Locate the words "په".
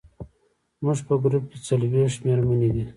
1.07-1.13